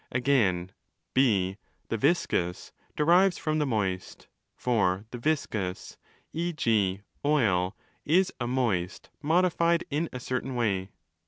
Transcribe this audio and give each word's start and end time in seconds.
Again 0.11 0.71
(4) 1.13 1.13
'the 1.13 1.57
viscous' 1.91 2.71
derives 2.95 3.37
5 3.37 3.43
from 3.43 3.59
the 3.59 3.67
moist: 3.67 4.27
for 4.55 5.05
'the 5.11 5.17
viscous' 5.19 5.95
(e. 6.33 6.53
g. 6.53 7.01
oil) 7.23 7.77
is 8.03 8.33
a 8.39 8.47
'moist' 8.47 9.11
modi 9.21 9.51
fied 9.51 9.83
in 9.91 10.09
a 10.11 10.19
certain 10.19 10.55
way. 10.55 10.89